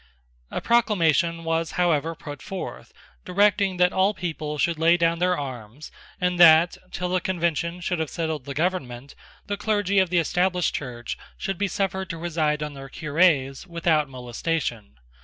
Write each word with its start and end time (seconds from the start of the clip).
A 0.49 0.61
proclamation 0.61 1.43
was 1.43 1.73
however 1.73 2.15
put 2.15 2.41
forth, 2.41 2.91
directing 3.23 3.77
that 3.77 3.93
all 3.93 4.15
people 4.15 4.57
should 4.57 4.79
lay 4.79 4.97
down 4.97 5.19
their 5.19 5.37
arms, 5.37 5.91
and 6.19 6.39
that, 6.39 6.75
till 6.91 7.09
the 7.09 7.21
Convention 7.21 7.79
should 7.81 7.99
have 7.99 8.09
settled 8.09 8.45
the 8.45 8.55
government, 8.55 9.13
the 9.45 9.57
clergy 9.57 9.99
of 9.99 10.09
the 10.09 10.17
Established 10.17 10.73
Church 10.73 11.19
should 11.37 11.59
be 11.59 11.67
suffered 11.67 12.09
to 12.09 12.17
reside 12.17 12.63
on 12.63 12.73
their 12.73 12.89
cures 12.89 13.67
without 13.67 14.09
molestation. 14.09 14.95